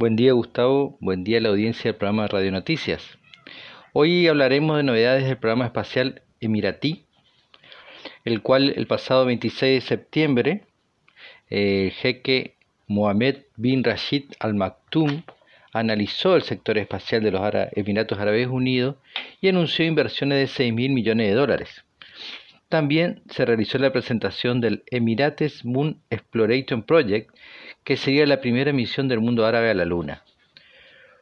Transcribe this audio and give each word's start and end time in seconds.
Buen 0.00 0.16
día 0.16 0.32
Gustavo, 0.32 0.96
buen 1.02 1.24
día 1.24 1.36
a 1.36 1.40
la 1.42 1.50
audiencia 1.50 1.90
del 1.90 1.98
programa 1.98 2.22
de 2.22 2.28
Radio 2.28 2.52
Noticias. 2.52 3.18
Hoy 3.92 4.28
hablaremos 4.28 4.78
de 4.78 4.82
novedades 4.82 5.26
del 5.26 5.36
programa 5.36 5.66
espacial 5.66 6.22
Emiratí, 6.40 7.04
el 8.24 8.40
cual 8.40 8.72
el 8.74 8.86
pasado 8.86 9.26
26 9.26 9.74
de 9.74 9.86
septiembre 9.86 10.62
el 11.50 11.90
jeque 11.90 12.54
Mohamed 12.86 13.42
bin 13.56 13.84
Rashid 13.84 14.24
Al 14.38 14.54
Maktoum 14.54 15.22
analizó 15.74 16.34
el 16.34 16.44
sector 16.44 16.78
espacial 16.78 17.22
de 17.22 17.32
los 17.32 17.42
Emiratos 17.72 18.18
Árabes 18.18 18.48
Unidos 18.48 18.96
y 19.42 19.48
anunció 19.48 19.84
inversiones 19.84 20.38
de 20.38 20.46
6 20.46 20.72
mil 20.72 20.92
millones 20.92 21.28
de 21.28 21.34
dólares. 21.34 21.84
También 22.70 23.22
se 23.28 23.44
realizó 23.44 23.78
la 23.78 23.92
presentación 23.92 24.60
del 24.60 24.84
Emirates 24.92 25.64
Moon 25.64 26.00
Exploration 26.08 26.84
Project, 26.84 27.34
que 27.82 27.96
sería 27.96 28.24
la 28.26 28.40
primera 28.40 28.72
misión 28.72 29.08
del 29.08 29.18
mundo 29.18 29.44
árabe 29.44 29.70
a 29.70 29.74
la 29.74 29.84
Luna. 29.84 30.22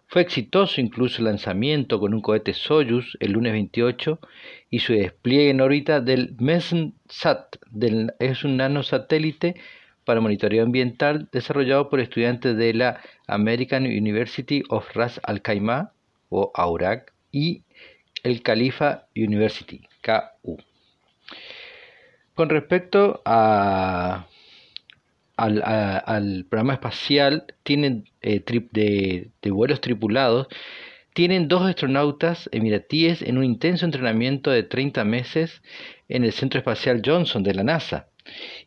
Fue 0.08 0.20
exitoso 0.20 0.82
incluso 0.82 1.20
el 1.20 1.24
lanzamiento 1.24 1.98
con 2.00 2.12
un 2.12 2.20
cohete 2.20 2.52
Soyuz 2.52 3.16
el 3.20 3.32
lunes 3.32 3.52
28 3.52 4.20
y 4.68 4.80
su 4.80 4.92
despliegue 4.92 5.48
en 5.48 5.62
órbita 5.62 6.02
del 6.02 6.34
MESNSAT, 6.38 7.56
es 8.18 8.44
un 8.44 8.58
nanosatélite 8.58 9.54
para 10.04 10.20
monitoreo 10.20 10.62
ambiental 10.62 11.30
desarrollado 11.32 11.88
por 11.88 12.00
estudiantes 12.00 12.58
de 12.58 12.74
la 12.74 13.00
American 13.26 13.84
University 13.84 14.62
of 14.68 14.94
Ras 14.94 15.18
Al 15.22 15.40
Khaimah 15.40 15.92
o 16.28 16.52
AURAC 16.54 17.14
y 17.32 17.62
el 18.22 18.42
Khalifa 18.42 19.06
University, 19.16 19.80
KU. 20.02 20.58
Con 22.38 22.50
respecto 22.50 23.20
al, 23.24 24.24
programa 26.48 26.74
espacial, 26.74 27.46
tienen 27.64 28.04
eh, 28.22 28.40
de, 28.70 29.30
de 29.42 29.50
vuelos 29.50 29.80
tripulados, 29.80 30.46
tienen 31.14 31.48
dos 31.48 31.62
astronautas 31.62 32.48
emiratíes 32.52 33.22
en 33.22 33.38
un 33.38 33.44
intenso 33.44 33.86
entrenamiento 33.86 34.52
de 34.52 34.62
30 34.62 35.02
meses 35.02 35.62
en 36.08 36.22
el 36.22 36.30
Centro 36.30 36.58
Espacial 36.58 37.02
Johnson 37.04 37.42
de 37.42 37.54
la 37.54 37.64
NASA. 37.64 38.06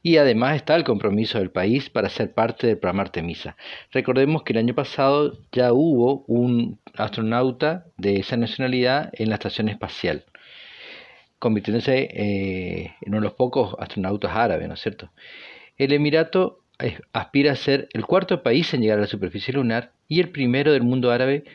Y 0.04 0.18
además 0.18 0.58
está 0.58 0.76
el 0.76 0.84
compromiso 0.84 1.38
del 1.40 1.52
país 1.52 1.90
para 1.90 2.10
ser 2.10 2.34
parte 2.34 2.68
del 2.68 2.78
programa 2.78 3.04
Artemisa. 3.04 3.56
Recordemos 3.94 4.44
que 4.44 4.52
el 4.52 4.60
año 4.60 4.76
pasado 4.76 5.38
ya 5.54 5.72
hubo 5.72 6.26
un 6.28 6.78
astronauta 6.96 7.86
de 7.96 8.18
esa 8.18 8.36
nacionalidad 8.36 9.12
en 9.14 9.30
la 9.30 9.36
estación 9.36 9.70
espacial, 9.70 10.26
convirtiéndose 11.42 12.08
eh, 12.14 12.94
en 13.02 13.10
uno 13.10 13.18
de 13.18 13.24
los 13.24 13.34
pocos 13.34 13.76
astronautas 13.80 14.32
árabes, 14.36 14.68
¿no 14.68 14.76
es 14.76 14.80
cierto? 14.80 15.10
El 15.76 15.92
Emirato 15.92 16.60
aspira 17.14 17.54
a 17.54 17.56
ser 17.56 17.90
el 17.94 18.06
cuarto 18.06 18.44
país 18.44 18.72
en 18.76 18.82
llegar 18.82 19.00
a 19.00 19.02
la 19.02 19.08
superficie 19.08 19.52
lunar 19.52 19.92
y 20.08 20.20
el 20.20 20.30
primero 20.30 20.72
del 20.72 20.84
mundo 20.84 21.10
árabe, 21.10 21.46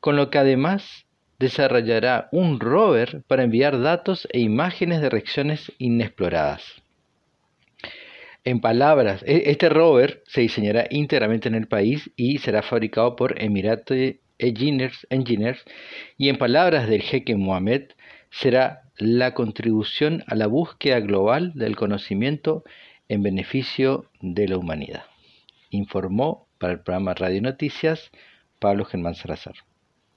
con 0.00 0.16
lo 0.16 0.30
que 0.30 0.38
además 0.38 1.04
desarrollará 1.38 2.30
un 2.32 2.58
rover 2.58 3.22
para 3.26 3.42
enviar 3.42 3.82
datos 3.82 4.26
e 4.32 4.40
imágenes 4.40 5.02
de 5.02 5.10
regiones 5.10 5.70
inexploradas. 5.76 6.82
En 8.44 8.60
palabras, 8.60 9.22
e, 9.26 9.50
este 9.50 9.68
rover 9.68 10.22
se 10.26 10.40
diseñará 10.40 10.86
íntegramente 10.88 11.48
en 11.48 11.54
el 11.54 11.66
país 11.66 12.10
y 12.16 12.38
será 12.38 12.62
fabricado 12.62 13.14
por 13.14 13.42
Emirate 13.42 14.20
Engineers, 14.38 15.06
Engineers 15.10 15.62
y 16.16 16.30
en 16.30 16.38
palabras 16.38 16.88
del 16.88 17.02
jeque 17.02 17.36
Mohamed, 17.36 17.90
será 18.40 18.82
la 18.98 19.32
contribución 19.32 20.24
a 20.26 20.34
la 20.34 20.46
búsqueda 20.46 20.98
global 21.00 21.52
del 21.54 21.76
conocimiento 21.76 22.64
en 23.08 23.22
beneficio 23.22 24.10
de 24.20 24.48
la 24.48 24.58
humanidad. 24.58 25.04
Informó 25.70 26.48
para 26.58 26.72
el 26.72 26.80
programa 26.80 27.14
Radio 27.14 27.42
Noticias 27.42 28.10
Pablo 28.58 28.84
Germán 28.84 29.14
Salazar. 29.14 29.54